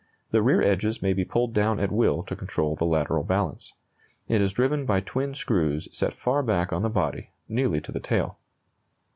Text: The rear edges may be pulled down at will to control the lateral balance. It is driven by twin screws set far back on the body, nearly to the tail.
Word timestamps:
The 0.31 0.41
rear 0.41 0.63
edges 0.63 1.03
may 1.03 1.13
be 1.13 1.23
pulled 1.23 1.53
down 1.53 1.79
at 1.79 1.91
will 1.91 2.23
to 2.23 2.35
control 2.35 2.75
the 2.75 2.87
lateral 2.87 3.21
balance. 3.21 3.73
It 4.27 4.41
is 4.41 4.51
driven 4.51 4.83
by 4.87 5.01
twin 5.01 5.35
screws 5.35 5.87
set 5.95 6.11
far 6.13 6.41
back 6.41 6.73
on 6.73 6.81
the 6.81 6.89
body, 6.89 7.29
nearly 7.47 7.79
to 7.81 7.91
the 7.91 7.99
tail. 7.99 8.39